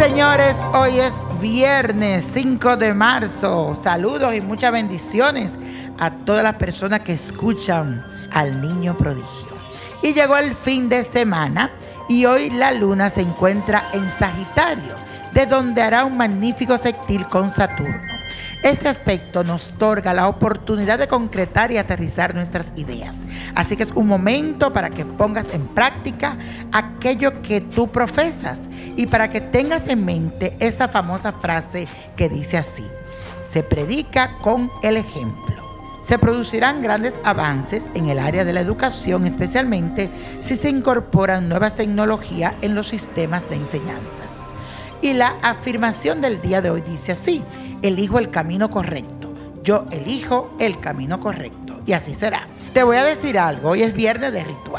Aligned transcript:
señores, 0.00 0.56
hoy 0.72 0.98
es 0.98 1.12
viernes 1.42 2.24
5 2.32 2.78
de 2.78 2.94
marzo. 2.94 3.76
Saludos 3.76 4.34
y 4.34 4.40
muchas 4.40 4.72
bendiciones 4.72 5.52
a 5.98 6.10
todas 6.10 6.42
las 6.42 6.54
personas 6.54 7.00
que 7.00 7.12
escuchan 7.12 8.02
al 8.30 8.62
niño 8.62 8.96
prodigio. 8.96 9.50
Y 10.02 10.14
llegó 10.14 10.38
el 10.38 10.54
fin 10.54 10.88
de 10.88 11.04
semana 11.04 11.70
y 12.08 12.24
hoy 12.24 12.48
la 12.48 12.72
luna 12.72 13.10
se 13.10 13.20
encuentra 13.20 13.90
en 13.92 14.10
Sagitario, 14.10 14.94
de 15.34 15.44
donde 15.44 15.82
hará 15.82 16.06
un 16.06 16.16
magnífico 16.16 16.78
sextil 16.78 17.26
con 17.26 17.50
Saturno. 17.50 18.20
Este 18.62 18.88
aspecto 18.88 19.44
nos 19.44 19.68
otorga 19.68 20.14
la 20.14 20.28
oportunidad 20.28 20.98
de 20.98 21.08
concretar 21.08 21.72
y 21.72 21.76
aterrizar 21.76 22.34
nuestras 22.34 22.72
ideas. 22.76 23.18
Así 23.54 23.76
que 23.76 23.82
es 23.82 23.92
un 23.94 24.06
momento 24.06 24.72
para 24.72 24.88
que 24.88 25.04
pongas 25.04 25.52
en 25.52 25.66
práctica 25.68 26.38
aquello 26.72 27.42
que 27.42 27.60
tú 27.60 27.88
profesas 27.88 28.69
y 29.00 29.06
para 29.06 29.30
que 29.30 29.40
tengas 29.40 29.88
en 29.88 30.04
mente 30.04 30.54
esa 30.60 30.86
famosa 30.86 31.32
frase 31.32 31.88
que 32.16 32.28
dice 32.28 32.58
así, 32.58 32.86
se 33.50 33.62
predica 33.62 34.36
con 34.42 34.70
el 34.82 34.98
ejemplo. 34.98 35.64
Se 36.02 36.18
producirán 36.18 36.82
grandes 36.82 37.14
avances 37.24 37.86
en 37.94 38.10
el 38.10 38.18
área 38.18 38.44
de 38.44 38.52
la 38.52 38.60
educación, 38.60 39.26
especialmente 39.26 40.10
si 40.42 40.54
se 40.54 40.68
incorporan 40.68 41.48
nuevas 41.48 41.76
tecnologías 41.76 42.54
en 42.60 42.74
los 42.74 42.88
sistemas 42.88 43.48
de 43.48 43.56
enseñanzas. 43.56 44.34
Y 45.00 45.14
la 45.14 45.34
afirmación 45.40 46.20
del 46.20 46.42
día 46.42 46.60
de 46.60 46.68
hoy 46.68 46.82
dice 46.82 47.12
así, 47.12 47.42
elijo 47.80 48.18
el 48.18 48.28
camino 48.28 48.68
correcto. 48.68 49.32
Yo 49.64 49.86
elijo 49.92 50.54
el 50.58 50.78
camino 50.78 51.18
correcto. 51.20 51.80
Y 51.86 51.94
así 51.94 52.12
será. 52.12 52.46
Te 52.74 52.82
voy 52.82 52.98
a 52.98 53.04
decir 53.04 53.38
algo, 53.38 53.70
hoy 53.70 53.82
es 53.82 53.94
viernes 53.94 54.30
de 54.34 54.44
ritual. 54.44 54.69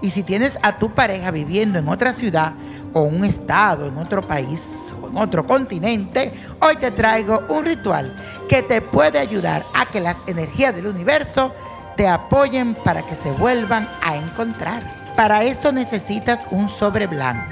Y 0.00 0.10
si 0.10 0.22
tienes 0.22 0.58
a 0.62 0.78
tu 0.78 0.90
pareja 0.90 1.30
viviendo 1.30 1.78
en 1.78 1.88
otra 1.88 2.12
ciudad 2.12 2.52
o 2.92 3.02
un 3.02 3.24
estado, 3.24 3.88
en 3.88 3.98
otro 3.98 4.26
país 4.26 4.62
o 5.00 5.08
en 5.08 5.16
otro 5.16 5.46
continente, 5.46 6.32
hoy 6.60 6.76
te 6.76 6.90
traigo 6.90 7.42
un 7.48 7.64
ritual 7.64 8.14
que 8.48 8.62
te 8.62 8.80
puede 8.80 9.18
ayudar 9.18 9.64
a 9.74 9.86
que 9.86 10.00
las 10.00 10.16
energías 10.26 10.74
del 10.74 10.86
universo 10.86 11.54
te 11.96 12.06
apoyen 12.06 12.74
para 12.74 13.06
que 13.06 13.14
se 13.14 13.30
vuelvan 13.32 13.88
a 14.02 14.16
encontrar. 14.16 14.82
Para 15.16 15.44
esto 15.44 15.72
necesitas 15.72 16.40
un 16.50 16.68
sobre 16.68 17.06
blanco, 17.06 17.50